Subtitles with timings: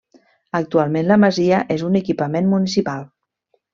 [0.59, 3.05] Actualment la masia és un equipament municipal.